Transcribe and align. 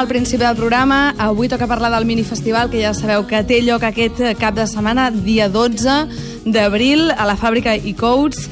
Al 0.00 0.08
principi 0.08 0.42
del 0.42 0.56
programa. 0.56 1.14
Avui 1.18 1.46
toca 1.46 1.66
parlar 1.66 1.90
del 1.92 2.06
minifestival, 2.08 2.70
que 2.72 2.80
ja 2.80 2.94
sabeu 2.96 3.26
que 3.28 3.42
té 3.44 3.58
lloc 3.60 3.82
aquest 3.84 4.22
cap 4.40 4.56
de 4.56 4.64
setmana, 4.64 5.10
dia 5.12 5.50
12 5.52 6.46
d'abril, 6.48 7.10
a 7.12 7.26
la 7.28 7.34
fàbrica 7.36 7.74
i 7.76 7.92
Coats. 7.92 8.46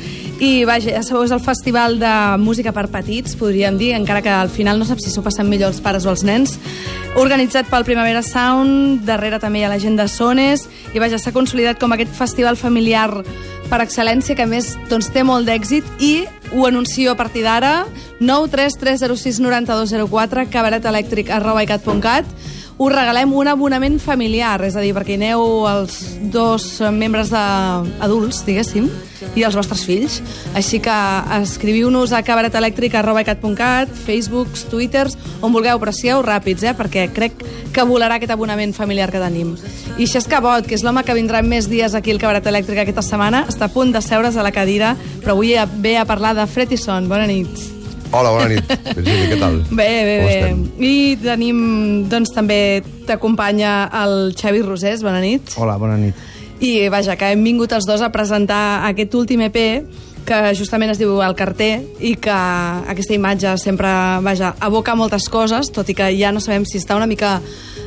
I 0.45 0.67
vaja, 0.69 0.93
ja 0.93 1.01
sabeu, 1.01 1.25
és 1.25 1.33
el 1.33 1.41
festival 1.41 1.97
de 2.03 2.13
música 2.37 2.75
per 2.77 2.91
petits, 2.93 3.33
podríem 3.41 3.81
dir, 3.81 3.95
encara 3.97 4.21
que 4.21 4.29
al 4.29 4.53
final 4.53 4.77
no 4.77 4.85
sap 4.85 5.01
si 5.01 5.09
s'ho 5.09 5.25
passen 5.25 5.49
millor 5.49 5.73
els 5.73 5.81
pares 5.81 6.05
o 6.05 6.13
els 6.13 6.27
nens. 6.29 6.59
Organitzat 7.17 7.73
pel 7.73 7.89
Primavera 7.89 8.21
Sound, 8.21 9.07
darrere 9.09 9.41
també 9.41 9.63
hi 9.63 9.65
ha 9.65 9.73
la 9.73 9.81
gent 9.81 9.97
de 9.97 10.05
Sones, 10.05 10.69
i 10.93 11.01
vaja, 11.01 11.17
s'ha 11.17 11.33
consolidat 11.33 11.81
com 11.81 11.97
aquest 11.97 12.13
festival 12.13 12.61
familiar 12.61 13.25
per 13.69 13.83
excel·lència, 13.85 14.37
que 14.37 14.47
més 14.49 14.77
doncs, 14.89 15.11
té 15.13 15.23
molt 15.27 15.47
d'èxit, 15.49 15.85
i 16.01 16.25
ho 16.57 16.67
anuncio 16.67 17.13
a 17.13 17.17
partir 17.19 17.43
d'ara, 17.45 17.87
933069204, 18.21 20.49
cabaretelèctric 20.53 21.31
us 22.79 22.93
regalem 22.93 23.33
un 23.35 23.49
abonament 23.51 23.99
familiar, 23.99 24.63
és 24.63 24.77
a 24.79 24.83
dir, 24.83 24.93
perquè 24.95 25.17
aneu 25.19 25.67
els 25.67 25.99
dos 26.31 26.67
membres 26.95 27.33
de, 27.35 27.45
adults, 28.07 28.45
diguéssim, 28.47 28.87
i 29.35 29.43
els 29.43 29.57
vostres 29.59 29.83
fills. 29.87 30.21
Així 30.59 30.79
que 30.83 30.95
escriviu-nos 31.41 32.15
a 32.15 32.23
cabaretelèctric.cat, 32.23 33.91
Facebooks, 34.07 34.69
Twitters, 34.71 35.19
on 35.43 35.55
vulgueu, 35.55 35.81
però 35.83 35.95
sigueu 35.95 36.23
ràpids, 36.23 36.63
eh, 36.63 36.75
perquè 36.79 37.09
crec 37.15 37.43
que 37.75 37.87
volarà 37.87 38.19
aquest 38.19 38.33
abonament 38.35 38.75
familiar 38.77 39.11
que 39.11 39.23
tenim. 39.23 39.57
I 39.99 40.07
Xesc 40.07 40.31
Cabot, 40.31 40.67
que 40.67 40.79
és 40.79 40.85
l'home 40.87 41.03
que 41.03 41.17
vindrà 41.19 41.43
més 41.43 41.67
dies 41.69 41.99
aquí 41.99 42.15
al 42.15 42.23
Cabaret 42.23 42.47
Elèctric 42.47 42.85
aquesta 42.85 43.03
setmana, 43.03 43.43
està 43.51 43.67
a 43.67 43.75
punt 43.75 43.91
de 43.93 44.03
seure's 44.05 44.39
a 44.39 44.47
la 44.47 44.55
cadira, 44.55 44.95
però 45.25 45.35
avui 45.35 45.57
ve 45.83 45.97
a 45.99 46.07
parlar 46.07 46.37
de 46.39 46.47
Fred 46.47 46.73
i 46.73 46.79
Son. 46.79 47.11
Bona 47.11 47.27
nit. 47.27 47.78
Hola, 48.11 48.31
bona 48.33 48.49
nit. 48.49 48.65
Virgili, 48.97 49.29
què 49.29 49.39
tal? 49.41 49.61
Bé, 49.69 49.89
bé, 50.09 50.17
bé. 50.25 50.51
I 50.81 50.93
tenim, 51.21 51.59
doncs, 52.09 52.33
també 52.35 52.81
t'acompanya 53.09 53.91
el 54.03 54.35
Xavi 54.39 54.63
Rosés. 54.65 55.05
Bona 55.05 55.21
nit. 55.25 55.53
Hola, 55.61 55.77
bona 55.81 55.99
nit. 56.01 56.17
I 56.65 56.89
vaja, 56.91 57.15
que 57.21 57.33
hem 57.35 57.45
vingut 57.47 57.73
els 57.77 57.87
dos 57.87 58.03
a 58.03 58.11
presentar 58.11 58.89
aquest 58.89 59.15
últim 59.15 59.45
EP 59.47 59.59
que 60.29 60.39
justament 60.59 60.93
es 60.93 60.99
diu 61.01 61.23
El 61.25 61.37
carter 61.37 61.79
i 62.05 62.13
que 62.21 62.35
aquesta 62.93 63.15
imatge 63.17 63.55
sempre, 63.61 63.89
vaja, 64.25 64.53
aboca 64.61 64.97
moltes 64.99 65.29
coses, 65.33 65.71
tot 65.73 65.89
i 65.89 65.97
que 65.97 66.11
ja 66.19 66.33
no 66.35 66.43
sabem 66.45 66.69
si 66.69 66.81
està 66.81 66.99
una 66.99 67.09
mica... 67.09 67.39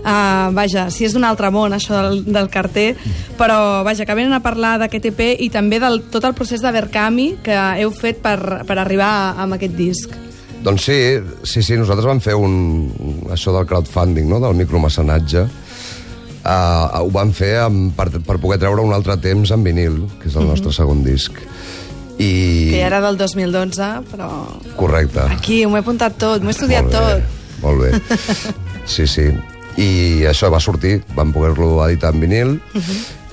Uh, 0.02 0.50
vaja, 0.58 0.88
si 0.90 1.06
és 1.06 1.14
d'un 1.14 1.26
altre 1.28 1.52
món, 1.54 1.76
això 1.76 1.94
del, 2.02 2.24
del 2.26 2.50
carter, 2.50 2.96
però 3.38 3.84
vaja, 3.86 4.06
que 4.10 4.16
venen 4.18 4.34
a 4.34 4.42
parlar 4.42 4.80
d'aquest 4.82 5.12
EP 5.12 5.22
i 5.46 5.52
també 5.54 5.78
del 5.82 6.02
tot 6.10 6.26
el 6.26 6.34
procés 6.34 6.64
de 6.64 6.72
Verkami 6.74 7.36
que 7.46 7.58
heu 7.84 7.94
fet 7.94 8.18
per, 8.24 8.64
per 8.66 8.80
arribar 8.82 9.12
a, 9.12 9.32
amb 9.46 9.60
aquest 9.60 9.78
disc. 9.78 10.16
Doncs 10.66 10.88
sí, 10.90 10.98
sí, 11.46 11.62
sí, 11.66 11.78
nosaltres 11.78 12.10
vam 12.10 12.22
fer 12.22 12.34
un, 12.38 12.90
això 13.34 13.54
del 13.54 13.68
crowdfunding, 13.70 14.26
no?, 14.30 14.42
del 14.42 14.58
micromecenatge. 14.58 15.46
Uh, 16.42 17.06
ho 17.06 17.10
vam 17.14 17.30
fer 17.38 17.56
amb, 17.68 17.92
per, 17.98 18.08
per 18.26 18.40
poder 18.42 18.58
treure 18.62 18.82
un 18.82 18.94
altre 18.98 19.20
temps 19.22 19.54
en 19.54 19.62
vinil, 19.66 20.02
que 20.22 20.30
és 20.30 20.38
el 20.38 20.50
nostre 20.50 20.74
segon 20.74 21.06
disc. 21.06 21.38
I... 22.18 22.32
Que 22.74 22.82
era 22.86 23.02
del 23.02 23.18
2012, 23.18 23.92
però 24.10 24.30
Correcte. 24.78 25.26
aquí 25.30 25.64
m'ho 25.66 25.78
he 25.78 25.86
apuntat 25.86 26.18
tot, 26.22 26.42
m'ho 26.42 26.50
he 26.50 26.58
estudiat 26.58 26.90
Molt 26.90 26.98
bé, 26.98 27.14
tot. 27.22 27.62
Molt 27.62 27.86
bé. 27.86 28.58
Sí, 28.92 29.06
sí. 29.06 29.28
I 29.78 30.26
això 30.28 30.50
va 30.52 30.60
sortir, 30.60 31.02
vam 31.16 31.32
poder-lo 31.32 31.80
editar 31.86 32.12
en 32.14 32.20
vinil, 32.20 32.58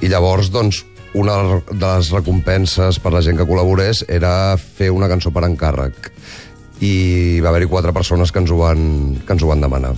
i 0.01 0.09
llavors, 0.09 0.53
doncs, 0.55 0.85
una 1.15 1.39
de 1.71 1.79
les 1.81 2.11
recompenses 2.13 2.99
per 3.01 3.13
la 3.13 3.23
gent 3.25 3.39
que 3.39 3.47
col·laborés 3.49 4.05
era 4.09 4.57
fer 4.57 4.91
una 4.95 5.09
cançó 5.09 5.33
per 5.35 5.43
encàrrec. 5.49 6.13
I 6.81 7.41
va 7.43 7.49
haver-hi 7.51 7.67
quatre 7.67 7.93
persones 7.93 8.31
que 8.31 8.39
ens 8.39 8.53
ho 8.53 8.59
van, 8.61 9.17
que 9.27 9.33
ens 9.33 9.43
ho 9.43 9.49
van 9.49 9.65
demanar. 9.65 9.97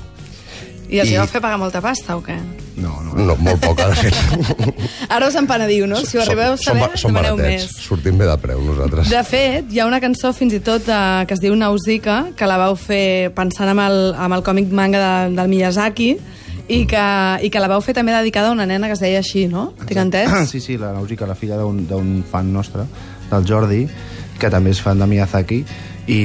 I 0.90 1.00
els 1.04 1.10
I- 1.12 1.16
vau 1.20 1.26
fer 1.30 1.40
pagar 1.40 1.58
molta 1.60 1.80
pasta 1.84 2.16
o 2.18 2.22
què? 2.24 2.36
No, 2.80 2.94
no. 3.04 3.12
No, 3.14 3.34
molt 3.36 3.60
poca, 3.60 3.88
de 3.90 3.94
fet. 4.08 4.14
Ara 5.12 5.26
us 5.28 5.34
empenediu, 5.36 5.86
no? 5.90 5.98
Si 6.06 6.16
ho 6.16 6.22
arribeu 6.22 6.54
a 6.54 6.56
saber, 6.60 6.86
som, 6.94 6.96
som 6.96 7.12
demaneu 7.12 7.36
baratets, 7.36 7.66
més. 7.68 7.82
sortim 7.84 8.16
bé 8.18 8.24
de 8.28 8.36
preu, 8.40 8.60
nosaltres. 8.64 9.10
De 9.12 9.20
fet, 9.28 9.68
hi 9.70 9.80
ha 9.82 9.86
una 9.88 10.00
cançó 10.00 10.32
fins 10.36 10.54
i 10.56 10.60
tot 10.64 10.88
eh, 10.88 11.00
que 11.28 11.36
es 11.36 11.42
diu 11.42 11.54
Nausicaa, 11.58 12.30
que 12.38 12.48
la 12.48 12.56
vau 12.62 12.76
fer 12.80 13.30
pensant 13.36 13.68
amb 13.74 13.84
el, 13.84 13.98
amb 14.16 14.38
el 14.38 14.44
còmic 14.46 14.72
manga 14.72 15.02
de, 15.02 15.34
del 15.36 15.52
Miyazaki, 15.52 16.10
i 16.70 16.84
que, 16.86 17.04
i 17.42 17.50
que 17.50 17.60
la 17.60 17.68
vau 17.68 17.82
fer 17.84 17.92
també 17.98 18.14
dedicada 18.14 18.48
a 18.48 18.54
una 18.54 18.64
nena 18.70 18.86
que 18.88 18.94
es 18.96 19.02
deia 19.02 19.18
així, 19.20 19.44
no? 19.50 19.72
Tinc 19.84 20.00
entès? 20.06 20.30
Sí, 20.48 20.60
sí, 20.62 20.78
la 20.78 20.94
Nausica, 20.94 21.26
la 21.28 21.34
filla 21.36 21.58
d'un 21.60 21.84
d'un 21.90 22.20
fan 22.30 22.52
nostre, 22.54 22.86
del 23.30 23.44
Jordi, 23.46 23.82
que 24.40 24.50
també 24.52 24.72
és 24.74 24.82
fan 24.82 25.00
de 25.00 25.08
Miyazaki, 25.10 25.62
i, 26.10 26.20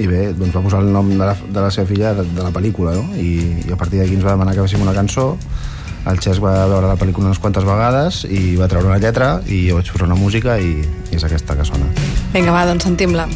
i 0.00 0.08
bé, 0.08 0.22
doncs 0.34 0.54
va 0.56 0.64
posar 0.64 0.82
el 0.82 0.90
nom 0.92 1.12
de 1.12 1.22
la, 1.22 1.34
de 1.36 1.62
la 1.62 1.70
seva 1.70 1.86
filla 1.90 2.14
de, 2.16 2.26
de 2.26 2.42
la 2.42 2.52
pel·lícula, 2.54 2.96
no? 2.96 3.06
I, 3.20 3.66
i 3.68 3.72
a 3.72 3.78
partir 3.78 4.00
d'aquí 4.02 4.16
ens 4.18 4.26
va 4.26 4.34
demanar 4.34 4.56
que 4.56 4.66
féssim 4.66 4.82
una 4.82 4.96
cançó, 4.96 5.34
el 6.06 6.20
Xesc 6.22 6.42
va 6.42 6.54
veure 6.70 6.86
la 6.86 6.98
pel·lícula 6.98 7.32
unes 7.32 7.42
quantes 7.42 7.66
vegades 7.66 8.22
i 8.30 8.54
va 8.58 8.70
treure 8.70 8.92
una 8.92 9.00
lletra 9.02 9.36
i 9.50 9.64
jo 9.68 9.80
vaig 9.80 9.90
posar 9.90 10.06
una 10.10 10.18
música 10.18 10.58
i, 10.62 10.78
i 11.10 11.18
és 11.18 11.26
aquesta 11.26 11.58
que 11.58 11.66
sona. 11.66 11.90
Vinga, 12.34 12.54
va, 12.54 12.66
doncs 12.70 12.86
sentim-la. 12.86 13.26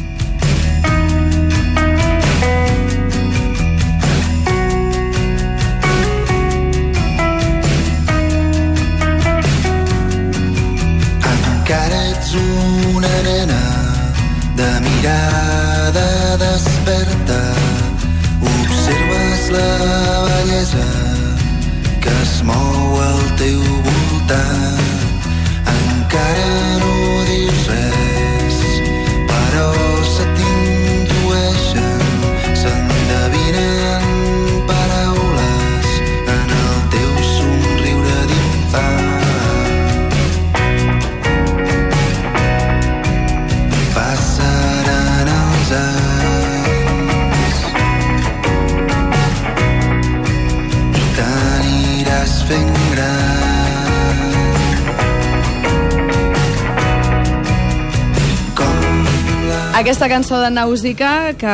Aquesta 59.81 60.07
cançó 60.07 60.37
de 60.39 60.51
Nausicaa, 60.53 61.33
que, 61.33 61.53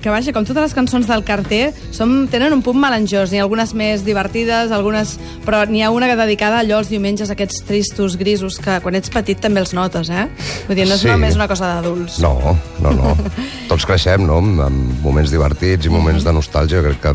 que 0.00 0.08
vaja, 0.08 0.32
com 0.32 0.46
totes 0.48 0.62
les 0.62 0.72
cançons 0.72 1.04
del 1.04 1.20
carter, 1.28 1.74
som, 1.92 2.22
tenen 2.32 2.54
un 2.56 2.62
punt 2.64 2.78
melanjós, 2.80 3.28
n'hi 3.28 3.36
ha 3.36 3.44
algunes 3.44 3.74
més 3.76 4.00
divertides, 4.06 4.72
algunes, 4.72 5.18
però 5.44 5.60
n'hi 5.68 5.82
ha 5.84 5.90
una 5.92 6.08
que 6.08 6.16
dedicada 6.16 6.62
allò 6.62 6.78
els 6.80 6.88
diumenges, 6.88 7.28
aquests 7.28 7.60
tristos, 7.68 8.16
grisos, 8.16 8.56
que 8.64 8.78
quan 8.80 8.96
ets 8.96 9.12
petit 9.12 9.44
també 9.44 9.60
els 9.60 9.74
notes, 9.76 10.08
eh? 10.08 10.24
Vull 10.70 10.80
dir, 10.80 10.88
no 10.88 10.96
és 10.96 11.04
Sí. 11.04 11.10
només 11.12 11.36
una 11.36 11.50
cosa 11.52 11.68
d'adults. 11.74 12.16
No, 12.24 12.56
no, 12.80 12.94
no. 12.96 13.12
Tots 13.68 13.84
creixem, 13.84 14.24
no?, 14.24 14.40
amb 14.40 15.04
moments 15.04 15.28
divertits 15.30 15.84
i 15.84 15.92
moments 15.92 16.24
de 16.24 16.32
nostàlgia, 16.32 16.80
crec 16.80 17.04
que 17.04 17.14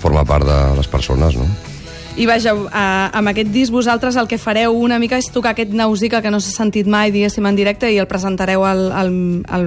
forma 0.00 0.24
part 0.24 0.48
de 0.48 0.58
les 0.80 0.88
persones, 0.88 1.36
no? 1.36 1.44
I 2.16 2.26
vaja, 2.30 2.52
eh, 2.54 3.10
amb 3.18 3.26
aquest 3.32 3.48
disc 3.50 3.72
vosaltres 3.74 4.14
el 4.20 4.28
que 4.30 4.36
fareu 4.38 4.76
una 4.78 5.00
mica 5.02 5.18
és 5.18 5.26
tocar 5.34 5.50
aquest 5.50 5.72
Nausicaa 5.74 6.20
que 6.22 6.30
no 6.30 6.38
s'ha 6.38 6.52
sentit 6.54 6.86
mai, 6.86 7.10
diguéssim, 7.10 7.42
en 7.50 7.56
directe 7.58 7.88
i 7.90 7.96
el 7.98 8.06
presentareu 8.06 8.62
al, 8.64 8.84
al, 8.94 9.10
al, 9.50 9.64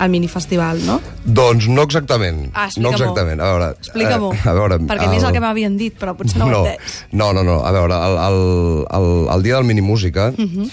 al 0.00 0.08
minifestival, 0.14 0.80
no? 0.86 0.96
Doncs 1.26 1.66
no 1.68 1.84
exactament. 1.84 2.46
Ah, 2.56 2.70
no 2.80 2.94
exactament. 2.94 3.36
A 3.44 3.50
veure, 3.52 3.68
Explica-m'ho, 3.76 4.30
eh, 4.32 4.48
a 4.48 4.54
veure, 4.56 4.78
perquè 4.88 5.10
a 5.10 5.12
mi 5.12 5.18
és 5.20 5.26
el 5.28 5.36
que 5.36 5.42
m'havien 5.44 5.76
dit, 5.76 5.92
però 6.00 6.14
potser 6.16 6.40
no, 6.40 6.48
ho 6.48 6.64
he 6.64 6.72
entès. 6.72 6.94
No, 7.12 7.34
no, 7.36 7.44
no. 7.44 7.58
A 7.68 7.74
veure, 7.76 8.00
el, 8.08 8.16
el, 8.30 8.40
el, 9.00 9.10
el 9.36 9.42
dia 9.44 9.60
del 9.60 9.68
Minimúsica 9.68 10.30
uh 10.32 10.40
Mhm. 10.40 10.64
-huh. 10.64 10.70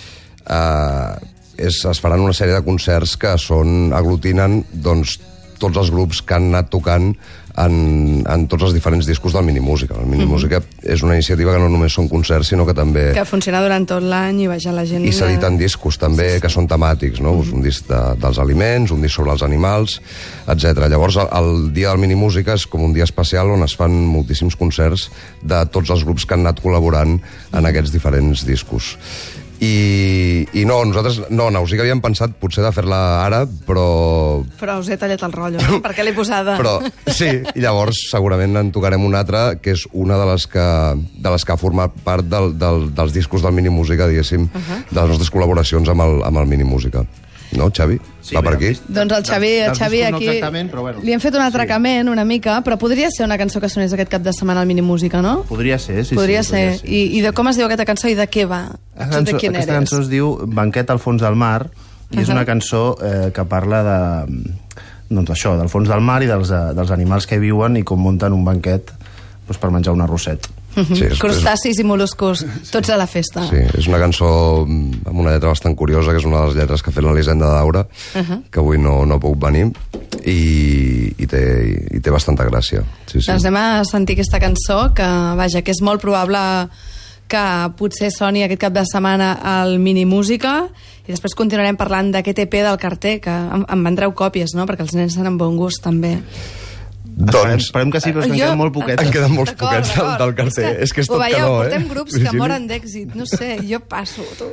eh, 0.47 1.67
és, 1.67 1.83
es 1.85 1.99
faran 1.99 2.21
una 2.21 2.31
sèrie 2.33 2.55
de 2.55 2.63
concerts 2.63 3.17
que 3.17 3.37
són 3.37 3.91
aglutinen 3.93 4.63
doncs, 4.71 5.19
tots 5.61 5.77
els 5.77 5.93
grups 5.93 6.23
que 6.25 6.37
han 6.37 6.49
anat 6.51 6.71
tocant 6.73 7.13
en, 7.59 8.23
en 8.27 8.45
tots 8.47 8.67
els 8.67 8.75
diferents 8.75 9.07
discos 9.07 9.33
del 9.35 9.43
Minimúsica. 9.47 9.95
El 9.99 10.07
Minimúsica 10.07 10.59
uh 10.59 10.63
-huh. 10.63 10.93
és 10.93 11.03
una 11.03 11.15
iniciativa 11.15 11.53
que 11.53 11.59
no 11.59 11.69
només 11.69 11.93
són 11.93 12.07
concerts, 12.07 12.47
sinó 12.47 12.65
que 12.65 12.73
també... 12.73 13.09
Mhm. 13.09 13.13
Que 13.13 13.25
funciona 13.25 13.61
durant 13.61 13.85
tot 13.87 14.03
l'any 14.03 14.41
i 14.41 14.47
vaja, 14.47 14.71
la 14.71 14.85
gent... 14.85 15.05
I 15.05 15.11
s'editen 15.11 15.57
discos 15.57 15.97
també 15.97 16.39
que 16.39 16.49
són 16.49 16.67
temàtics, 16.67 17.19
no? 17.19 17.33
Mhm. 17.33 17.53
Un 17.53 17.61
disc 17.61 17.87
de, 17.87 18.15
dels 18.15 18.39
aliments, 18.39 18.91
un 18.91 19.01
disc 19.01 19.15
sobre 19.15 19.31
els 19.31 19.43
animals, 19.43 20.01
etc. 20.47 20.87
Llavors, 20.87 21.15
el, 21.17 21.27
el 21.31 21.73
dia 21.73 21.89
del 21.89 21.99
Minimúsica 21.99 22.53
és 22.53 22.65
com 22.67 22.83
un 22.83 22.93
dia 22.93 23.03
especial 23.03 23.49
on 23.49 23.63
es 23.63 23.75
fan 23.75 23.91
moltíssims 23.91 24.55
concerts 24.55 25.11
de 25.41 25.65
tots 25.65 25.89
els 25.89 26.03
grups 26.03 26.25
que 26.25 26.33
han 26.33 26.41
anat 26.41 26.61
col·laborant 26.61 27.19
en 27.53 27.65
aquests 27.65 27.91
diferents 27.91 28.45
discos. 28.45 28.97
I, 29.61 30.47
I 30.57 30.63
no, 30.65 30.79
nosaltres, 30.89 31.19
no, 31.29 31.51
Nau, 31.53 31.67
sí 31.69 31.77
que 31.77 31.83
havíem 31.83 32.01
pensat 32.01 32.33
potser 32.41 32.63
de 32.65 32.71
fer-la 32.73 32.97
ara, 33.21 33.43
però... 33.67 33.85
Però 34.57 34.79
us 34.81 34.89
he 34.89 34.97
tallat 34.97 35.21
el 35.27 35.35
rotllo, 35.35 35.61
no? 35.61 35.77
perquè 35.85 36.01
l'he 36.01 36.15
posada. 36.17 36.55
Però 36.61 36.79
sí, 37.05 37.29
i 37.29 37.61
llavors 37.61 37.99
segurament 38.09 38.57
en 38.57 38.71
tocarem 38.73 39.05
una 39.05 39.21
altra, 39.21 39.43
que 39.61 39.75
és 39.77 39.85
una 39.93 40.17
de 40.17 40.25
les 40.31 40.47
que, 40.49 40.67
de 40.97 41.33
les 41.35 41.45
que 41.45 41.53
ha 41.53 41.61
format 41.61 41.93
part 42.05 42.25
del, 42.25 42.55
del, 42.57 42.87
dels 42.97 43.13
discos 43.13 43.45
del 43.45 43.53
Mini 43.53 43.69
Música, 43.69 44.09
diguéssim, 44.09 44.49
uh 44.49 44.57
-huh. 44.57 44.81
de 44.89 44.99
les 44.99 45.09
nostres 45.13 45.29
col·laboracions 45.29 45.93
amb 45.93 46.09
el, 46.09 46.23
amb 46.25 46.41
el 46.41 46.49
Mini 46.49 46.65
Música. 46.65 47.05
No, 47.61 47.69
Xavi? 47.69 47.99
Sí, 48.21 48.35
Va 48.35 48.41
per 48.45 48.55
aquí? 48.55 48.71
Doncs 48.87 49.13
el 49.17 49.25
Xavi, 49.25 49.51
el 49.67 49.75
Xavi 49.77 50.01
aquí... 50.07 50.27
però 50.71 50.81
bueno. 50.85 51.01
Li 51.05 51.13
hem 51.13 51.21
fet 51.21 51.35
un 51.37 51.43
atracament 51.45 52.09
una 52.09 52.25
mica, 52.25 52.59
però 52.65 52.77
podria 52.81 53.09
ser 53.13 53.25
una 53.25 53.37
cançó 53.37 53.61
que 53.61 53.69
sonés 53.69 53.93
aquest 53.93 54.09
cap 54.11 54.25
de 54.25 54.33
setmana 54.33 54.61
al 54.61 54.69
Mini 54.69 54.81
Música, 54.85 55.21
no? 55.21 55.41
Podria 55.49 55.77
ser, 55.79 56.03
sí. 56.05 56.17
podria 56.17 56.43
sí, 56.43 56.55
ser. 56.55 56.81
I, 56.85 57.03
I 57.17 57.21
de 57.25 57.31
com 57.37 57.49
es 57.51 57.59
diu 57.59 57.67
aquesta 57.67 57.85
cançó 57.89 58.09
i 58.09 58.17
de 58.17 58.27
què 58.29 58.47
va? 58.49 58.63
Aquesta 58.95 59.21
Tu 59.21 59.25
de 59.25 59.31
cançó, 59.31 59.39
quién 59.39 59.55
aquesta 59.55 59.73
eres? 59.77 59.79
cançó 59.79 60.01
es 60.01 60.11
diu 60.11 60.33
Banquet 60.47 60.93
al 60.93 61.01
fons 61.03 61.21
del 61.21 61.37
mar 61.37 61.69
i 62.11 62.19
és 62.19 62.27
Ahà. 62.27 62.39
una 62.39 62.45
cançó 62.45 62.83
eh, 63.01 63.29
que 63.35 63.45
parla 63.47 63.83
de 63.87 63.99
doncs 65.11 65.33
això, 65.33 65.57
del 65.59 65.69
fons 65.71 65.89
del 65.91 66.01
mar 66.01 66.21
i 66.23 66.29
dels, 66.29 66.51
eh, 66.51 66.71
dels 66.77 66.91
animals 66.91 67.27
que 67.27 67.37
hi 67.37 67.43
viuen 67.43 67.77
i 67.77 67.83
com 67.87 67.99
munten 68.01 68.33
un 68.33 68.45
banquet 68.47 68.93
doncs, 69.47 69.59
per 69.59 69.71
menjar 69.73 69.93
un 69.93 70.03
arrosset. 70.05 70.47
Sí, 70.71 70.93
és, 70.93 71.01
és, 71.11 71.19
Crustacis 71.19 71.79
i 71.81 71.85
mol·luscos, 71.87 72.45
tots 72.73 72.91
a 72.93 72.97
la 72.99 73.07
festa. 73.09 73.43
sí, 73.49 73.59
és 73.77 73.89
una 73.91 73.99
cançó 73.99 74.29
mm, 74.65 75.03
amb 75.11 75.23
una 75.23 75.35
lletra 75.35 75.51
bastant 75.51 75.75
curiosa, 75.75 76.13
que 76.13 76.21
és 76.21 76.27
una 76.27 76.41
de 76.41 76.51
les 76.51 76.61
lletres 76.61 76.83
que 76.83 76.91
ha 76.91 76.95
fet 76.95 77.03
l'Elisenda 77.03 77.49
Daura, 77.51 77.85
uh 77.87 78.21
-huh. 78.21 78.39
que 78.51 78.59
avui 78.59 78.77
no, 78.77 79.05
no 79.05 79.19
puc 79.19 79.37
venir, 79.41 79.71
i, 80.25 81.13
i, 81.17 81.27
té, 81.27 81.43
i 81.91 81.99
té 81.99 82.09
bastanta 82.11 82.45
gràcia. 82.45 82.83
Sí, 83.07 83.19
sí. 83.19 83.27
Doncs 83.31 83.45
anem 83.45 83.57
a 83.57 83.83
sentir 83.85 84.15
aquesta 84.15 84.39
cançó, 84.39 84.93
que, 84.93 85.07
vaja, 85.35 85.61
que 85.61 85.71
és 85.71 85.81
molt 85.81 86.01
probable 86.01 86.69
que 87.27 87.71
potser 87.77 88.11
soni 88.11 88.43
aquest 88.43 88.59
cap 88.59 88.73
de 88.73 88.83
setmana 88.85 89.33
al 89.41 89.79
Mini 89.79 90.05
Música, 90.05 90.67
i 91.07 91.11
després 91.11 91.35
continuarem 91.35 91.77
parlant 91.79 92.11
d'aquest 92.11 92.39
EP 92.39 92.53
del 92.61 92.77
carter, 92.77 93.19
que 93.23 93.31
em, 93.31 93.65
em 93.67 93.83
vendreu 93.83 94.13
còpies, 94.13 94.53
no?, 94.53 94.65
perquè 94.65 94.81
els 94.81 94.93
nens 94.93 95.15
tenen 95.15 95.37
bon 95.37 95.55
gust, 95.57 95.81
també. 95.83 96.19
Doncs 97.17 97.65
esperem 97.67 97.91
que 97.91 97.99
sí, 98.01 98.11
però 98.13 98.21
és 98.23 98.27
que 98.27 98.33
en 98.33 98.39
Jo- 98.39 98.45
queden 98.45 98.57
molt 98.57 98.73
poquets. 98.73 99.03
En 99.03 99.11
queden 99.13 99.33
molts 99.35 99.53
poquets 99.59 99.91
del, 99.97 100.11
del 100.21 100.33
carter. 100.35 100.71
És 100.81 100.93
que, 100.93 101.01
és 101.05 101.09
ho 101.09 101.13
tot 101.17 101.21
veieu, 101.25 101.37
calor, 101.37 101.65
eh? 101.65 101.69
portem 101.69 101.87
grups 101.91 102.11
que 102.15 102.23
Virgili? 102.23 102.39
moren 102.41 102.67
d'èxit, 102.71 103.15
no 103.15 103.25
sé, 103.29 103.51
jo 103.67 103.79
passo, 103.91 104.25
tu. 104.39 104.51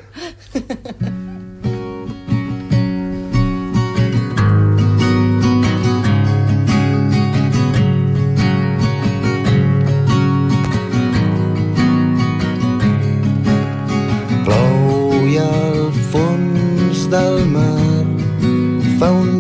Plou 14.45 15.27
i 15.29 15.37
al 15.43 15.89
fons 16.13 17.05
del 17.13 17.41
mar 17.53 18.07
fa 18.99 19.11
un 19.15 19.38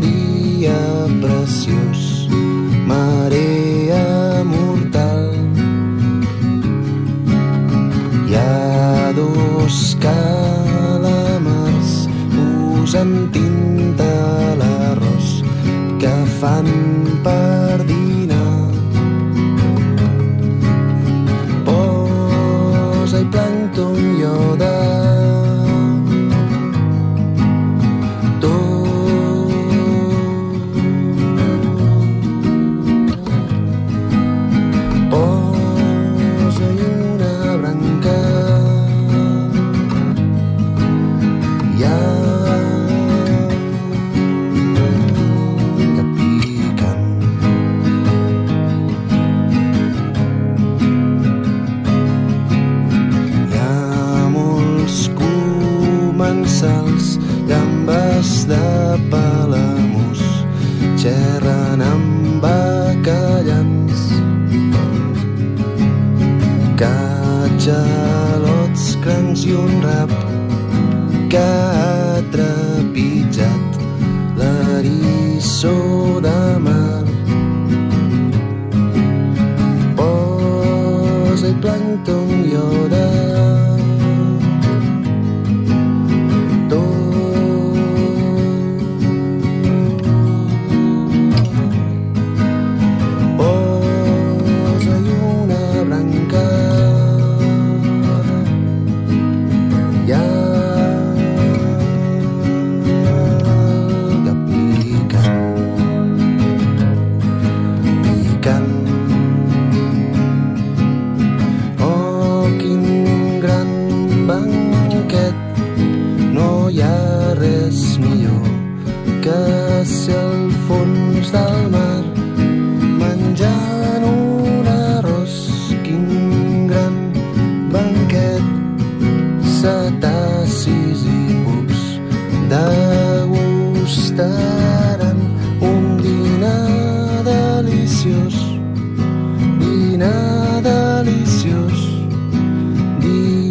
posant 12.98 13.30
tinta 13.32 14.08
a 14.48 14.54
l'arròs 14.58 15.28
que 16.00 16.14
fan 16.40 16.66
per 17.22 17.67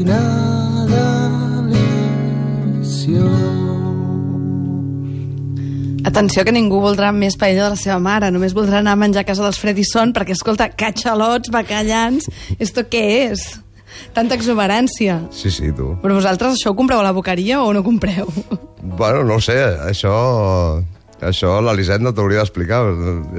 dinar 0.08 0.88
deliciós. 1.68 3.28
Atenció 6.08 6.46
que 6.48 6.54
ningú 6.56 6.80
voldrà 6.80 7.12
més 7.12 7.36
paella 7.38 7.68
de 7.68 7.74
la 7.76 7.80
seva 7.80 8.00
mare, 8.00 8.32
només 8.32 8.56
voldrà 8.56 8.80
anar 8.80 8.94
a 8.96 9.00
menjar 9.00 9.26
a 9.26 9.28
casa 9.28 9.44
dels 9.44 9.60
Fredison, 9.60 10.14
perquè, 10.16 10.32
escolta, 10.38 10.70
catxalots, 10.72 11.52
bacallans, 11.52 12.30
esto 12.60 12.86
què 12.88 13.04
és? 13.28 13.60
Tanta 14.16 14.36
exuberància. 14.38 15.20
Sí, 15.36 15.52
sí, 15.52 15.72
tu. 15.76 15.96
Però 16.04 16.14
vosaltres 16.16 16.56
això 16.56 16.72
ho 16.72 16.78
compreu 16.78 17.00
a 17.02 17.08
la 17.08 17.16
boqueria 17.16 17.64
o 17.64 17.74
no 17.76 17.84
compreu? 17.84 18.30
Bueno, 18.88 19.24
no 19.28 19.42
sé, 19.44 19.58
això... 19.84 20.14
Això 21.26 21.56
l'Elisenda 21.66 22.12
t'hauria 22.14 22.44
d'explicar, 22.44 22.84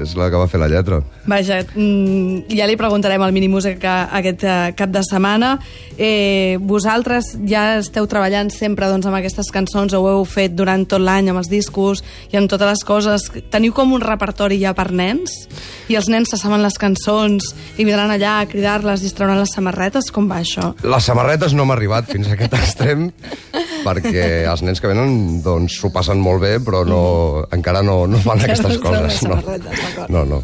és 0.03 0.15
la 0.19 0.27
que 0.31 0.39
va 0.39 0.47
fer 0.51 0.59
la 0.59 0.67
lletra. 0.71 0.99
Vaja, 1.29 1.61
mm, 1.63 2.49
ja 2.51 2.67
li 2.67 2.75
preguntarem 2.75 3.21
al 3.23 3.31
Minimúsica 3.31 4.09
aquest 4.11 4.43
eh, 4.43 4.73
cap 4.75 4.91
de 4.91 5.03
setmana. 5.07 5.53
Eh, 5.97 6.57
vosaltres 6.59 7.37
ja 7.47 7.77
esteu 7.79 8.07
treballant 8.07 8.51
sempre 8.51 8.89
doncs, 8.91 9.07
amb 9.07 9.19
aquestes 9.19 9.51
cançons, 9.51 9.95
ho 9.95 10.03
heu 10.11 10.25
fet 10.27 10.55
durant 10.55 10.83
tot 10.89 10.99
l'any 10.99 11.31
amb 11.31 11.39
els 11.39 11.49
discos 11.51 12.03
i 12.33 12.39
amb 12.39 12.51
totes 12.51 12.67
les 12.67 12.83
coses. 12.83 13.29
Teniu 13.51 13.73
com 13.75 13.95
un 13.95 14.03
repertori 14.03 14.59
ja 14.59 14.75
per 14.75 14.89
nens? 14.91 15.47
I 15.87 15.95
els 15.95 16.09
nens 16.11 16.33
se 16.33 16.39
saben 16.41 16.63
les 16.63 16.77
cançons 16.79 17.53
i 17.77 17.87
vindran 17.87 18.11
allà 18.11 18.39
a 18.41 18.47
cridar-les 18.49 19.03
i 19.03 19.09
es 19.09 19.15
trauran 19.15 19.39
les 19.39 19.55
samarretes? 19.55 20.11
Com 20.11 20.27
va 20.27 20.41
això? 20.43 20.73
Les 20.83 21.07
samarretes 21.07 21.55
no 21.55 21.63
hem 21.63 21.75
arribat 21.77 22.11
fins 22.11 22.27
a 22.27 22.35
aquest 22.35 22.55
extrem, 22.59 23.07
perquè 23.85 24.25
els 24.49 24.63
nens 24.65 24.81
que 24.81 24.91
venen 24.91 25.39
doncs 25.45 25.79
s'ho 25.79 25.91
passen 25.93 26.21
molt 26.23 26.43
bé, 26.43 26.57
però 26.63 26.83
no, 26.87 27.01
encara 27.55 27.83
no, 27.85 28.01
no 28.09 28.21
fan 28.23 28.43
aquestes 28.45 28.77
no 28.77 28.83
coses. 28.83 29.23
No. 29.29 29.39
no, 30.13 30.25
no. 30.35 30.43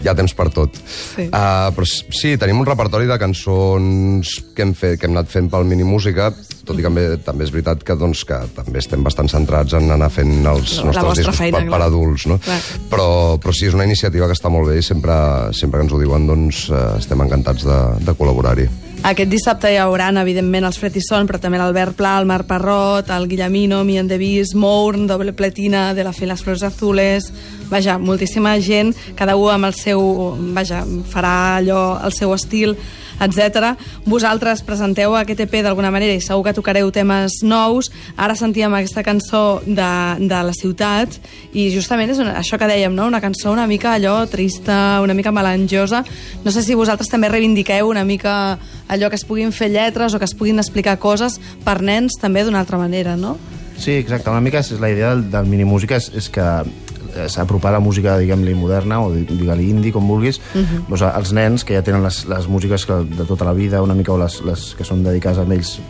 Hi 0.00 0.08
ha 0.08 0.14
temps 0.16 0.32
per 0.32 0.48
tot. 0.54 0.78
Sí. 0.80 1.26
Uh, 1.28 1.68
però 1.76 1.84
sí, 1.86 2.36
tenim 2.40 2.62
un 2.62 2.68
repertori 2.68 3.08
de 3.10 3.18
cançons 3.20 4.38
que 4.56 4.64
hem, 4.64 4.72
fet, 4.72 4.96
que 5.00 5.08
hem 5.08 5.16
anat 5.18 5.28
fent 5.32 5.50
pel 5.52 5.68
Minimúsica 5.68 6.30
tot 6.70 6.78
i 6.78 6.84
que 6.84 6.88
també, 6.88 7.04
també 7.24 7.46
és 7.46 7.52
veritat 7.54 7.82
que, 7.86 7.96
doncs, 7.98 8.22
que 8.28 8.38
també 8.56 8.80
estem 8.82 9.02
bastant 9.06 9.30
centrats 9.32 9.74
en 9.78 9.90
anar 9.90 10.10
fent 10.12 10.32
els 10.46 10.76
La 10.80 10.90
nostres 10.90 11.22
discos 11.22 11.40
feina, 11.40 11.58
per, 11.58 11.72
per 11.72 11.80
adults, 11.86 12.26
no? 12.30 12.38
Clar. 12.44 12.60
Però, 12.92 13.08
però 13.42 13.54
sí, 13.56 13.66
és 13.70 13.76
una 13.76 13.88
iniciativa 13.88 14.28
que 14.30 14.36
està 14.36 14.52
molt 14.52 14.70
bé 14.70 14.78
i 14.78 14.86
sempre, 14.86 15.16
sempre 15.56 15.80
que 15.80 15.88
ens 15.88 15.96
ho 15.96 16.00
diuen, 16.02 16.28
doncs, 16.30 16.68
eh, 16.70 16.86
estem 17.00 17.26
encantats 17.26 17.66
de, 17.66 17.80
de 18.06 18.16
col·laborar-hi. 18.18 18.68
Aquest 19.00 19.30
dissabte 19.32 19.70
hi 19.72 19.78
haurà, 19.80 20.10
evidentment, 20.20 20.66
els 20.68 20.76
Son, 21.06 21.26
però 21.26 21.38
també 21.40 21.56
l'Albert 21.56 21.96
Pla, 21.96 22.18
el 22.20 22.26
Marc 22.28 22.46
Parrot, 22.46 23.08
el 23.08 23.26
Guillemino, 23.28 23.82
Mian 23.82 24.06
de 24.06 24.18
Vis, 24.18 24.54
Mourn, 24.54 25.06
Doble 25.06 25.32
Pletina, 25.32 25.94
De 25.94 26.04
la 26.04 26.12
Fe 26.12 26.26
les 26.26 26.42
Flors 26.42 26.62
Azules... 26.62 27.32
Vaja, 27.70 27.98
moltíssima 27.98 28.58
gent, 28.58 28.92
cada 29.16 29.36
un 29.36 29.52
amb 29.54 29.70
el 29.70 29.74
seu... 29.74 30.02
Vaja, 30.52 30.84
farà 31.08 31.56
allò, 31.56 32.00
el 32.04 32.12
seu 32.12 32.34
estil, 32.34 32.76
etc. 33.20 33.74
Vosaltres 34.06 34.62
presenteu 34.66 35.14
aquest 35.16 35.44
EP 35.44 35.60
d'alguna 35.64 35.92
manera 35.92 36.16
i 36.16 36.24
segur 36.24 36.44
que 36.46 36.54
tocareu 36.56 36.90
temes 36.94 37.40
nous. 37.42 37.90
Ara 38.16 38.36
sentíem 38.38 38.74
aquesta 38.74 39.04
cançó 39.06 39.60
de, 39.66 39.92
de 40.20 40.42
la 40.46 40.56
ciutat 40.56 41.18
i 41.52 41.68
justament 41.74 42.12
és 42.14 42.20
una, 42.22 42.36
això 42.40 42.58
que 42.58 42.68
dèiem, 42.70 42.94
no? 42.96 43.08
una 43.10 43.22
cançó 43.22 43.52
una 43.52 43.66
mica 43.70 43.94
allò 43.94 44.18
trista, 44.30 45.00
una 45.04 45.14
mica 45.14 45.32
melanjosa. 45.32 46.04
No 46.44 46.50
sé 46.54 46.64
si 46.64 46.78
vosaltres 46.78 47.10
també 47.12 47.30
reivindiqueu 47.30 47.90
una 47.90 48.04
mica 48.04 48.58
allò 48.88 49.10
que 49.10 49.18
es 49.18 49.26
puguin 49.26 49.52
fer 49.52 49.70
lletres 49.70 50.14
o 50.14 50.18
que 50.18 50.28
es 50.28 50.34
puguin 50.34 50.58
explicar 50.58 50.98
coses 50.98 51.38
per 51.64 51.80
nens 51.82 52.18
també 52.20 52.44
d'una 52.44 52.60
altra 52.62 52.78
manera, 52.78 53.16
no? 53.16 53.36
Sí, 53.80 53.94
exacte. 53.96 54.28
Una 54.28 54.44
mica 54.44 54.60
és 54.60 54.76
la 54.76 54.90
idea 54.92 55.14
del, 55.14 55.24
del 55.32 55.46
minimúsica 55.48 55.96
és, 55.96 56.10
és 56.16 56.28
que 56.28 56.44
s'apropar 57.28 57.72
la 57.72 57.80
música, 57.80 58.16
diguem-li, 58.18 58.54
moderna, 58.54 59.00
o 59.04 59.10
di- 59.12 59.24
digue-li 59.28 59.70
indie, 59.70 59.92
com 59.92 60.06
vulguis, 60.06 60.40
uh 60.54 60.60
-huh. 60.60 60.84
doncs, 60.88 61.02
els 61.02 61.32
nens 61.32 61.64
que 61.64 61.74
ja 61.74 61.82
tenen 61.82 62.02
les, 62.02 62.24
les 62.26 62.48
músiques 62.48 62.86
que, 62.86 62.92
de 63.04 63.24
tota 63.24 63.44
la 63.44 63.52
vida, 63.52 63.82
una 63.82 63.94
mica, 63.94 64.12
o 64.12 64.18
les, 64.18 64.40
les 64.44 64.74
que 64.76 64.84
són 64.84 65.02
dedicades 65.04 65.38
a 65.38 65.42
ells. 65.52 65.80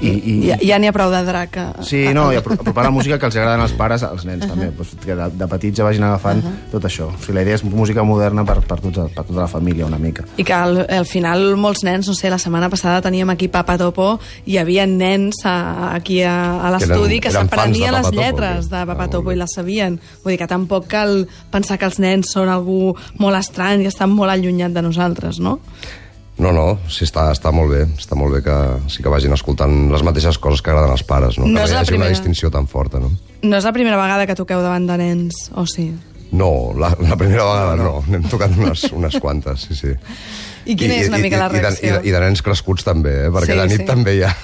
I, 0.00 0.08
i, 0.08 0.34
Ja, 0.48 0.56
ja 0.62 0.78
n'hi 0.78 0.86
ha 0.88 0.92
prou 0.92 1.10
de 1.10 1.22
drac. 1.26 1.56
a- 1.56 1.82
Sí, 1.82 2.04
no, 2.14 2.32
i 2.32 2.36
apro- 2.36 2.54
apropar 2.54 2.84
la 2.84 2.90
música 2.90 3.18
que 3.18 3.26
els 3.26 3.36
agraden 3.36 3.60
als 3.60 3.72
pares, 3.72 4.02
als 4.02 4.24
nens 4.24 4.44
uh 4.44 4.46
-huh. 4.46 4.54
també, 4.54 4.70
doncs, 4.76 4.94
que 5.04 5.14
de, 5.14 5.30
de 5.30 5.46
petits 5.48 5.76
ja 5.78 5.84
vagin 5.84 6.02
agafant 6.04 6.44
uh 6.44 6.50
-huh. 6.50 6.70
tot 6.70 6.84
això. 6.84 7.06
O 7.08 7.18
sigui, 7.18 7.34
la 7.34 7.42
idea 7.42 7.54
és 7.54 7.64
música 7.64 8.02
moderna 8.02 8.44
per, 8.44 8.60
per, 8.60 8.80
tots, 8.80 9.12
per 9.12 9.24
tota 9.24 9.40
la 9.40 9.48
família, 9.48 9.86
una 9.86 9.98
mica. 9.98 10.24
I 10.36 10.44
que 10.44 10.52
al, 10.52 10.86
al 10.88 11.04
final 11.06 11.56
molts 11.56 11.82
nens, 11.82 12.06
no 12.06 12.14
sé, 12.14 12.30
la 12.30 12.38
setmana 12.38 12.68
passada 12.70 13.00
teníem 13.00 13.30
aquí 13.30 13.48
Papa 13.48 13.76
Topo 13.78 14.20
i 14.46 14.52
hi 14.52 14.58
havia 14.58 14.86
nens 14.86 15.34
a, 15.44 15.94
aquí 15.94 16.22
a, 16.22 16.60
a 16.66 16.70
l'estudi 16.70 17.20
que 17.20 17.28
de 17.28 17.34
s'aprenien 17.34 17.92
les 17.92 18.02
Topo, 18.02 18.16
lletres 18.20 18.68
de 18.70 18.86
Papa 18.86 19.04
Ah, 19.04 19.08
Topo 19.10 19.32
i 19.32 19.36
les 19.36 19.50
sabien. 19.54 20.00
Vull 20.22 20.32
dir 20.32 20.38
que 20.38 20.46
tampoc 20.46 20.86
cal 20.86 21.26
pensar 21.50 21.78
que 21.78 21.84
els 21.86 21.98
nens 21.98 22.30
són 22.30 22.48
algú 22.48 22.94
molt 23.18 23.36
estrany 23.36 23.82
i 23.82 23.86
estan 23.86 24.10
molt 24.10 24.30
allunyat 24.30 24.72
de 24.72 24.82
nosaltres, 24.82 25.38
no? 25.40 25.58
No, 26.38 26.52
no, 26.54 26.78
sí, 26.88 27.02
està, 27.04 27.32
està 27.34 27.50
molt 27.50 27.72
bé. 27.72 27.80
Està 27.98 28.14
molt 28.14 28.32
bé 28.36 28.42
que 28.46 28.56
sí 28.92 29.02
que 29.02 29.10
vagin 29.10 29.32
escoltant 29.34 29.88
les 29.90 30.04
mateixes 30.06 30.38
coses 30.38 30.62
que 30.62 30.70
agraden 30.70 30.92
als 30.94 31.02
pares, 31.02 31.38
no? 31.38 31.46
No 31.46 31.54
que 31.58 31.64
no 31.64 31.66
hi 31.66 31.72
la 31.74 31.80
hagi 31.80 31.90
primera. 31.94 32.10
una 32.10 32.14
distinció 32.16 32.50
tan 32.54 32.68
forta, 32.70 33.00
no? 33.02 33.10
No 33.42 33.56
és 33.58 33.64
la 33.66 33.72
primera 33.74 33.96
vegada 33.98 34.26
que 34.26 34.36
toqueu 34.38 34.62
davant 34.62 34.86
de 34.86 34.96
nens, 35.00 35.48
o 35.54 35.66
sí? 35.66 35.90
No, 36.30 36.74
la, 36.78 36.92
la 37.00 37.16
primera 37.16 37.42
vegada 37.42 37.76
no. 37.80 38.04
N'hem 38.06 38.28
tocat 38.30 38.52
unes, 38.56 38.84
unes 38.92 39.16
quantes, 39.18 39.66
sí, 39.66 39.74
sí. 39.74 39.94
I 40.68 40.74
quina 40.76 40.98
és 41.00 41.08
una 41.08 41.16
mica 41.22 41.38
la 41.40 41.46
reacció? 41.48 41.88
I 41.88 41.90
de, 41.90 41.96
i, 41.96 42.02
de, 42.02 42.08
I 42.10 42.12
de 42.12 42.18
nens 42.20 42.42
crescuts 42.44 42.84
també, 42.84 43.14
eh? 43.24 43.30
perquè 43.32 43.54
Sí, 43.54 43.58
de 43.58 43.66
nit 43.70 43.78
sí. 43.80 43.82
sí. 43.82 43.86
també 43.88 44.14
hi 44.18 44.22
ha... 44.28 44.34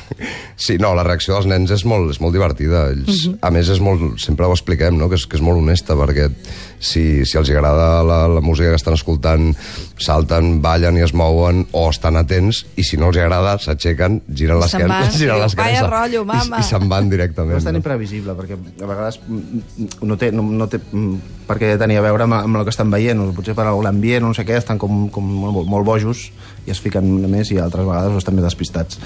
Sí, 0.57 0.79
no, 0.81 0.95
la 0.97 1.03
reacció 1.05 1.35
dels 1.37 1.47
nens 1.51 1.71
és 1.75 1.85
molt, 1.85 2.09
és 2.15 2.21
molt 2.25 2.33
divertida. 2.33 2.87
Ells, 2.95 3.05
uh 3.07 3.13
Mhm. 3.29 3.35
-huh. 3.35 3.39
A 3.43 3.51
més, 3.51 3.69
és 3.69 3.81
molt, 3.81 4.19
sempre 4.19 4.47
ho 4.47 4.53
expliquem, 4.57 4.97
no? 4.97 5.09
que, 5.11 5.17
és, 5.17 5.27
que 5.27 5.37
és 5.37 5.43
molt 5.43 5.59
honesta, 5.59 5.95
perquè 5.95 6.31
si, 6.79 7.25
si 7.25 7.39
els 7.41 7.51
agrada 7.51 8.03
la, 8.07 8.21
la 8.29 8.43
música 8.45 8.71
que 8.73 8.79
estan 8.81 8.97
escoltant, 8.97 9.53
salten, 10.01 10.59
ballen 10.65 10.99
i 10.99 11.05
es 11.07 11.15
mouen, 11.15 11.65
o 11.73 11.87
estan 11.91 12.19
atents, 12.21 12.65
i 12.77 12.85
si 12.87 12.99
no 13.01 13.11
els 13.13 13.21
agrada, 13.23 13.57
s'aixequen, 13.63 14.21
giren 14.29 14.59
I 14.59 14.65
les 14.65 14.75
se'n 14.75 14.85
canes, 14.85 15.11
van. 15.11 15.19
giren 15.21 15.43
les 15.43 15.57
Vaya 15.59 15.83
canes 15.83 15.93
rotllo, 15.93 16.25
mama. 16.29 16.61
i, 16.61 16.65
i 16.65 16.71
se'n 16.71 16.89
van 16.91 17.13
directament. 17.13 17.55
Però 17.55 17.63
és 17.63 17.69
tan 17.69 17.79
no? 17.79 17.83
imprevisible, 17.83 18.37
perquè 18.39 18.59
a 18.59 18.91
vegades 18.91 19.21
mm, 19.27 19.89
no 20.11 20.19
té, 20.21 20.33
no, 20.35 20.47
no 20.49 20.69
té 20.71 20.81
mm, 20.83 21.39
per 21.49 21.59
què 21.61 21.75
tenir 21.81 22.01
a 22.01 22.07
veure 22.07 22.29
amb, 22.29 22.41
amb 22.41 22.61
el 22.61 22.67
que 22.67 22.75
estan 22.75 22.93
veient, 22.95 23.23
o 23.23 23.31
potser 23.37 23.57
per 23.59 23.69
l'ambient, 23.71 24.25
o 24.27 24.33
no 24.33 24.37
sé 24.37 24.47
què, 24.49 24.59
estan 24.61 24.81
com, 24.83 25.07
com 25.15 25.31
molt, 25.45 25.65
molt 25.71 25.89
bojos 25.89 26.29
i 26.65 26.73
es 26.73 26.81
fiquen 26.81 27.07
més 27.31 27.51
i 27.53 27.61
altres 27.61 27.87
vegades 27.87 28.21
estan 28.21 28.39
més 28.39 28.47
despistats. 28.47 29.01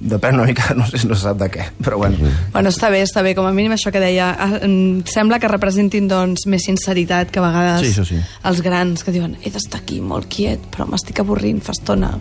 Depèn 0.00 0.38
una 0.38 0.46
mica, 0.48 0.72
no 0.78 0.86
sé, 0.88 1.02
no 1.06 1.14
se 1.14 1.26
sap 1.26 1.36
de 1.42 1.50
què, 1.52 1.66
però 1.84 1.98
bueno. 2.00 2.16
Bueno, 2.54 2.72
està 2.72 2.88
bé, 2.88 3.02
està 3.04 3.20
bé, 3.22 3.34
com 3.36 3.44
a 3.44 3.52
mínim 3.52 3.74
això 3.76 3.92
que 3.92 4.00
deia, 4.00 4.30
ah, 4.32 4.60
em 4.64 5.02
sembla 5.04 5.38
que 5.38 5.50
representin 5.52 6.08
doncs, 6.08 6.46
més 6.48 6.64
sinceritat 6.64 7.30
que 7.30 7.42
a 7.42 7.44
vegades 7.44 7.84
Sí, 7.84 8.04
sí. 8.08 8.20
els 8.48 8.62
grans 8.64 9.04
que 9.04 9.12
diuen 9.12 9.36
he 9.44 9.52
d'estar 9.52 9.82
aquí 9.82 10.00
molt 10.00 10.30
quiet, 10.32 10.70
però 10.72 10.88
m'estic 10.88 11.20
avorrint 11.20 11.60
fa 11.60 11.76
estona. 11.76 12.14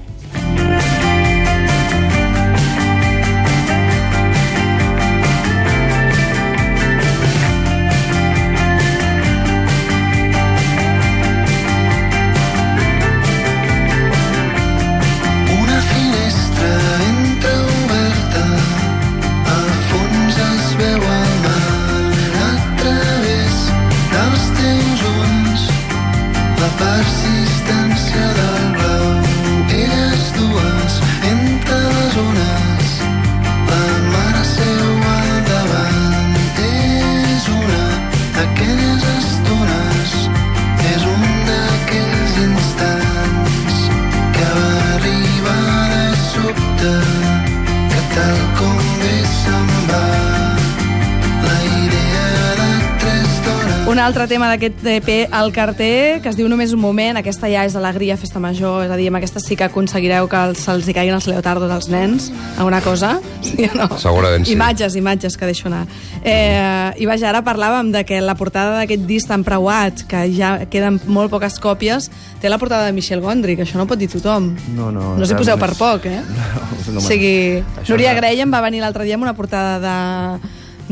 Altre 54.10 54.26
tema 54.28 54.48
d'aquest 54.50 54.82
EP, 54.90 55.10
el 55.30 55.52
carter, 55.54 56.20
que 56.24 56.30
es 56.32 56.36
diu 56.38 56.48
Només 56.50 56.72
un 56.74 56.80
moment, 56.82 57.18
aquesta 57.20 57.46
ja 57.52 57.62
és 57.68 57.76
alegria, 57.78 58.16
festa 58.18 58.40
major, 58.42 58.82
és 58.88 58.90
a 58.92 58.96
dir, 58.98 59.06
amb 59.12 59.20
aquesta 59.20 59.40
sí 59.44 59.54
que 59.56 59.68
aconseguireu 59.68 60.26
que 60.28 60.40
els- 60.50 60.64
se'ls 60.66 60.88
hi 60.90 60.94
caiguin 60.98 61.14
els 61.14 61.28
leotardos 61.30 61.70
als 61.72 61.90
nens, 61.94 62.32
alguna 62.58 62.82
cosa? 62.82 63.20
Sí 63.46 63.68
o 63.70 63.76
no? 63.78 63.88
Segurament 64.02 64.46
sí. 64.48 64.54
Imatges, 64.54 64.96
imatges 64.96 65.38
que 65.38 65.46
deixo 65.46 65.68
anar. 65.70 65.86
Eh, 66.24 66.92
I 66.98 67.06
vaja, 67.06 67.30
ara 67.30 67.44
parlàvem 67.46 67.92
de 67.94 68.04
que 68.04 68.20
la 68.22 68.34
portada 68.36 68.80
d'aquest 68.80 69.06
disc 69.06 69.28
tan 69.30 69.44
preuat, 69.44 70.02
que 70.10 70.26
ja 70.34 70.66
queden 70.66 71.00
molt 71.06 71.30
poques 71.30 71.60
còpies, 71.62 72.10
té 72.42 72.50
la 72.50 72.58
portada 72.58 72.86
de 72.88 72.94
Michel 72.94 73.22
Gondry, 73.22 73.56
que 73.56 73.64
això 73.64 73.78
no 73.78 73.86
pot 73.86 74.00
dir 74.00 74.10
tothom. 74.10 74.56
No, 74.76 74.90
no, 74.92 75.16
No 75.18 75.26
s'hi 75.26 75.36
poseu 75.38 75.58
per 75.60 75.76
poc, 75.78 76.06
eh? 76.10 76.22
No, 76.90 76.94
no, 76.96 77.00
o 77.00 77.02
sigui, 77.06 77.62
Això 77.84 77.90
Núria 77.94 78.16
no- 78.16 78.22
Graham 78.22 78.52
va 78.54 78.62
venir 78.62 78.82
l'altre 78.82 79.04
dia 79.06 79.14
amb 79.16 79.24
una 79.24 79.36
portada 79.36 79.78
de 79.80 80.40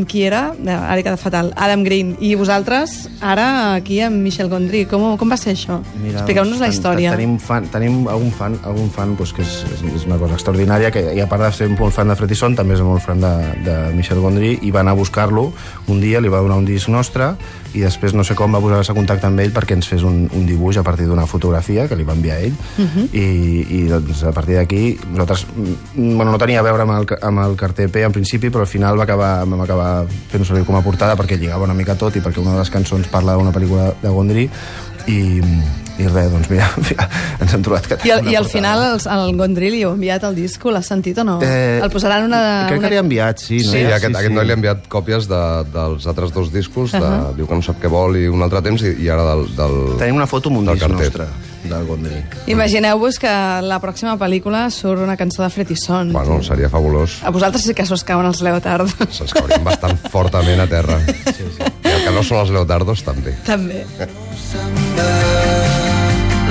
qui 0.06 0.24
era? 0.24 0.54
De- 0.58 0.72
Ara 0.72 1.00
he 1.00 1.04
quedat 1.04 1.20
fatal. 1.20 1.54
Adam 1.56 1.84
Green. 1.84 2.16
I 2.20 2.36
vosaltres, 2.36 3.10
ara, 3.22 3.74
aquí 3.76 4.02
amb 4.02 4.18
Michel 4.22 4.50
Gondry. 4.50 4.86
Com, 4.86 5.18
com 5.18 5.30
va 5.30 5.38
ser 5.38 5.54
això? 5.56 5.82
Expliqueu-nos 6.06 6.60
la 6.60 6.68
ten- 6.68 6.74
història. 6.76 7.12
Tenim, 7.16 7.38
fan, 7.40 7.68
tenim 7.68 8.08
algun 8.08 8.32
fan, 8.32 8.58
algun 8.64 8.90
fan 8.90 9.16
pues, 9.16 9.34
que 9.34 9.42
és, 9.42 9.66
és, 9.96 10.06
una 10.06 10.18
cosa 10.18 10.34
extraordinària, 10.36 10.92
que 10.92 11.14
i 11.16 11.20
a 11.20 11.28
part 11.28 11.44
de 11.44 11.52
ser 11.52 11.70
molt 11.70 11.94
fan 11.94 12.08
de 12.10 12.16
Fred 12.16 12.32
i 12.32 12.36
Son, 12.36 12.56
també 12.56 12.76
és 12.76 12.82
molt 12.82 13.02
fan 13.02 13.20
de, 13.22 13.34
de 13.66 13.78
Michel 13.96 14.20
Gondry, 14.20 14.60
i 14.62 14.72
va 14.72 14.82
anar 14.82 14.92
a 14.92 15.00
buscar-lo 15.00 15.52
un 15.88 16.00
dia, 16.02 16.22
li 16.22 16.30
va 16.30 16.42
donar 16.42 16.58
un 16.58 16.66
disc 16.66 16.88
nostre, 16.90 17.34
i 17.74 17.80
després 17.84 18.14
no 18.16 18.24
sé 18.24 18.34
com 18.34 18.54
va 18.56 18.62
posar-se 18.64 18.92
en 18.92 18.98
contacte 18.98 19.28
amb 19.28 19.40
ell 19.44 19.52
perquè 19.54 19.76
ens 19.78 19.88
fes 19.88 20.02
un, 20.08 20.30
un 20.34 20.46
dibuix 20.48 20.78
a 20.80 20.84
partir 20.84 21.06
d'una 21.06 21.26
fotografia 21.28 21.88
que 21.88 21.96
li 21.96 22.04
va 22.08 22.14
enviar 22.14 22.40
ell, 22.42 22.54
uh 22.54 22.86
-huh. 22.86 23.08
i, 23.14 23.26
i 23.78 23.82
doncs, 23.88 24.24
a 24.24 24.32
partir 24.32 24.56
d'aquí 24.56 24.98
nosaltres, 25.12 25.46
mm, 25.56 26.16
bueno, 26.18 26.32
no 26.32 26.38
tenia 26.38 26.60
a 26.60 26.64
veure 26.64 26.84
amb 26.84 26.92
el, 26.92 27.06
amb 27.22 27.40
el 27.40 27.56
carter 27.56 27.90
P 27.90 28.04
en 28.04 28.12
principi, 28.12 28.50
però 28.50 28.62
al 28.62 28.68
final 28.68 28.98
va 28.98 29.04
acabar, 29.04 29.46
vam 29.46 29.62
acabar 29.62 29.87
fent 30.32 30.46
servir 30.46 30.66
com 30.68 30.78
a 30.78 30.84
portada 30.86 31.18
perquè 31.20 31.40
lligava 31.40 31.68
una 31.68 31.78
mica 31.78 31.96
tot 31.96 32.16
i 32.16 32.22
perquè 32.24 32.42
una 32.44 32.56
de 32.56 32.62
les 32.64 32.72
cançons 32.74 33.10
parla 33.12 33.38
d'una 33.38 33.54
pel·lícula 33.56 33.92
de 34.02 34.14
Gondry 34.14 34.48
i, 35.08 35.20
i 35.98 36.08
res, 36.08 36.30
doncs 36.32 36.50
mira, 36.52 36.68
mira 36.86 37.08
ens 37.42 37.54
hem 37.56 37.64
trobat 37.66 37.88
que 37.88 37.98
I, 38.04 38.12
al, 38.12 38.22
una 38.22 38.32
I 38.32 38.36
al 38.36 38.46
portada. 38.46 38.54
final 38.54 38.84
el, 38.88 39.00
el 39.16 39.38
Gondry 39.40 39.72
li 39.74 39.82
heu 39.86 39.94
enviat 39.96 40.28
el 40.30 40.38
disco, 40.38 40.72
l'has 40.74 40.90
sentit 40.92 41.18
o 41.24 41.26
no? 41.28 41.40
Eh, 41.46 41.80
el 41.84 41.92
posaran 41.94 42.28
una... 42.28 42.42
Crec 42.68 42.82
una... 42.82 42.88
que 42.88 42.94
li 42.94 43.00
ha 43.00 43.06
enviat, 43.06 43.42
sí. 43.42 43.60
Sí, 43.60 43.66
no? 43.66 43.74
sí, 43.74 43.84
aquest, 43.98 44.20
aquest 44.20 44.36
noi 44.36 44.48
li 44.50 44.56
ha 44.56 44.60
enviat 44.60 44.88
còpies 44.92 45.30
de, 45.32 45.42
dels 45.74 46.08
altres 46.12 46.34
dos 46.36 46.52
discos, 46.54 46.94
de, 46.94 47.02
uh 47.02 47.08
-huh. 47.08 47.36
diu 47.40 47.48
que 47.50 47.56
no 47.56 47.66
sap 47.66 47.82
què 47.82 47.92
vol 47.92 48.18
i 48.20 48.28
un 48.28 48.44
altre 48.44 48.62
temps, 48.62 48.84
i, 48.84 48.96
i 49.06 49.10
ara 49.10 49.24
del... 49.34 49.48
del 49.56 49.78
Tenim 49.98 50.20
una 50.22 50.28
foto 50.28 50.50
amb 50.50 50.60
un 50.60 50.72
disc 50.74 50.84
carter. 50.86 50.98
nostre, 50.98 51.28
del 51.70 51.86
Gondry. 51.88 52.22
Imagineu-vos 52.54 53.20
que 53.22 53.32
la 53.64 53.80
pròxima 53.84 54.16
pel·lícula 54.20 54.68
surt 54.74 55.04
una 55.04 55.18
cançó 55.20 55.44
de 55.44 55.50
Fred 55.54 55.72
i 55.74 55.78
Son. 55.80 56.12
Bueno, 56.16 56.40
seria 56.44 56.70
fabulós. 56.74 57.20
A 57.24 57.32
vosaltres 57.34 57.66
sí 57.68 57.76
que 57.78 57.86
s'us 57.86 58.04
cauen 58.08 58.28
els 58.30 58.42
leotards. 58.46 58.96
Se'ns 59.18 59.34
cauríem 59.38 59.64
bastant 59.68 59.98
fortament 60.16 60.64
a 60.64 60.68
terra. 60.72 61.00
Sí, 61.06 61.44
sí. 61.44 61.72
I 61.88 61.94
el 61.94 62.04
que 62.08 62.16
no 62.16 62.24
són 62.24 62.44
els 62.46 62.54
leotardos, 62.56 63.04
també. 63.08 63.36
També. 63.48 63.86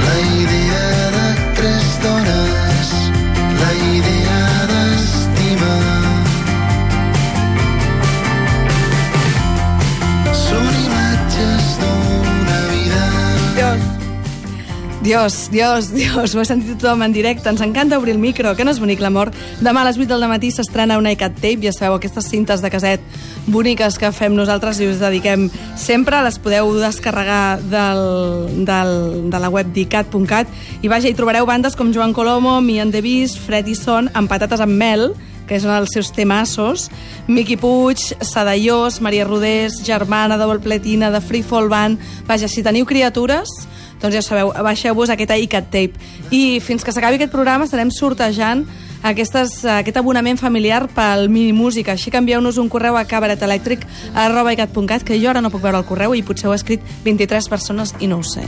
la 0.06 0.16
idea 0.40 0.86
de 1.16 1.28
tres 1.56 1.86
dones 2.02 2.35
Dios, 15.06 15.50
Dios, 15.52 15.92
Dios, 15.92 16.34
ho 16.34 16.40
he 16.42 16.44
sentit 16.44 16.80
tothom 16.80 17.04
en 17.04 17.12
directe. 17.14 17.46
Ens 17.46 17.60
encanta 17.62 17.94
obrir 17.94 18.16
el 18.16 18.18
micro, 18.18 18.56
que 18.58 18.64
no 18.66 18.72
és 18.74 18.80
bonic 18.82 18.98
l'amor. 18.98 19.28
Demà 19.62 19.84
a 19.84 19.86
les 19.86 20.00
8 20.02 20.08
del 20.10 20.26
matí 20.26 20.48
s'estrena 20.50 20.96
una 20.98 21.12
iCat 21.14 21.36
Tape, 21.38 21.62
ja 21.62 21.70
sabeu, 21.70 21.94
aquestes 21.94 22.26
cintes 22.26 22.58
de 22.58 22.72
caset 22.74 23.04
boniques 23.46 24.00
que 24.02 24.10
fem 24.10 24.34
nosaltres 24.34 24.80
i 24.82 24.88
us 24.90 24.98
dediquem 24.98 25.44
sempre. 25.78 26.18
Les 26.26 26.40
podeu 26.42 26.72
descarregar 26.80 27.60
del, 27.70 28.02
del, 28.66 28.90
de 29.30 29.42
la 29.44 29.52
web 29.54 29.70
d'icat.cat 29.70 30.82
i 30.82 30.90
vaja, 30.90 31.06
hi 31.06 31.14
trobareu 31.14 31.46
bandes 31.46 31.78
com 31.78 31.94
Joan 31.94 32.10
Colomo, 32.10 32.58
Mi 32.58 32.80
and 32.82 32.90
the 32.90 33.04
Beast, 33.06 33.38
Fred 33.46 33.70
Son, 33.78 34.10
amb 34.10 34.26
patates 34.26 34.58
amb 34.58 34.74
mel, 34.74 35.12
que 35.46 35.54
és 35.54 35.62
un 35.62 35.70
dels 35.70 35.94
seus 35.94 36.10
temassos, 36.10 36.90
Miqui 37.30 37.54
Puig, 37.54 38.02
Sadaiós, 38.26 38.98
Maria 38.98 39.30
Rodés, 39.30 39.78
Germana, 39.86 40.34
de 40.34 40.50
Volpletina, 40.50 41.14
de 41.14 41.22
Free 41.22 41.46
Fall 41.46 41.70
Band... 41.70 42.02
Vaja, 42.26 42.50
si 42.50 42.66
teniu 42.66 42.90
criatures, 42.90 43.54
doncs 44.02 44.14
ja 44.14 44.22
sabeu, 44.22 44.52
baixeu-vos 44.52 45.10
aquest 45.10 45.30
iCat 45.36 45.70
Tape. 45.70 45.94
I 46.30 46.60
fins 46.60 46.84
que 46.84 46.92
s'acabi 46.92 47.16
aquest 47.20 47.32
programa 47.32 47.64
estarem 47.64 47.90
sortejant 47.90 48.66
aquestes, 49.02 49.64
aquest 49.64 49.96
abonament 49.96 50.38
familiar 50.38 50.86
pel 50.88 51.28
Minimúsica. 51.28 51.92
Així 51.94 52.10
que 52.10 52.18
envieu-nos 52.18 52.58
un 52.58 52.68
correu 52.68 52.96
a 52.96 53.04
cabaretelèctric 53.04 53.86
arroba 54.14 54.52
icat.cat, 54.56 55.04
que 55.04 55.20
jo 55.20 55.30
ara 55.30 55.40
no 55.44 55.50
puc 55.50 55.62
veure 55.62 55.78
el 55.78 55.86
correu 55.86 56.14
i 56.14 56.24
potser 56.26 56.48
ho 56.48 56.52
ha 56.54 56.58
escrit 56.60 56.82
23 57.04 57.48
persones 57.48 57.94
i 58.00 58.10
no 58.10 58.18
ho 58.18 58.26
sé. 58.26 58.44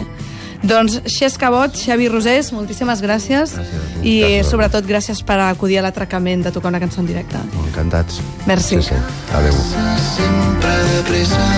Doncs 0.59 1.02
Xesca 1.07 1.52
Bot, 1.55 1.76
Xavi 1.78 2.09
Rosés, 2.11 2.50
moltíssimes 2.52 2.99
gràcies. 3.05 3.55
Gràcies. 3.55 4.02
I 4.02 4.17
Gràcies. 4.19 4.50
sobretot 4.50 4.88
gràcies 4.88 5.23
per 5.23 5.38
acudir 5.45 5.78
a 5.78 5.83
l'atracament 5.83 6.43
de 6.43 6.50
tocar 6.50 6.73
una 6.73 6.81
cançó 6.81 7.00
en 7.00 7.07
directe. 7.07 7.38
Encantats. 7.69 8.19
Merci. 8.47 8.83
Sí, 8.83 8.88
sí. 8.88 8.95
Adéu. 9.33 9.55
sempre 10.17 10.75
de 10.90 11.02
pressa 11.07 11.58